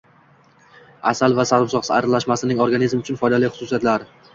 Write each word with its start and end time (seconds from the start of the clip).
Asal 1.11 1.21
va 1.41 1.47
sarimsoq 1.51 1.93
aralashmasining 2.01 2.67
organizm 2.67 3.05
uchun 3.07 3.25
foydali 3.25 3.57
xususiyatlari 3.57 4.15